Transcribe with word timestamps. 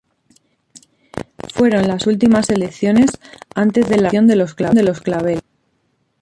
Fueron 1.53 1.87
las 1.87 2.07
últimas 2.07 2.49
elecciones 2.49 3.19
antes 3.53 3.87
de 3.87 3.97
la 3.97 4.09
Revolución 4.09 4.73
de 4.73 4.81
los 4.83 4.99
Claveles. 5.01 5.43